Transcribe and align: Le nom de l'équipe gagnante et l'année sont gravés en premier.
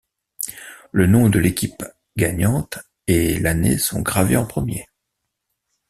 Le 0.91 1.05
nom 1.05 1.29
de 1.29 1.37
l'équipe 1.37 1.83
gagnante 2.17 2.79
et 3.05 3.37
l'année 3.37 3.77
sont 3.77 4.01
gravés 4.01 4.35
en 4.35 4.47
premier. 4.47 4.87